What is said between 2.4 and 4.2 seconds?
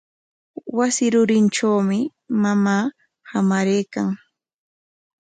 mamaa hamaraykan.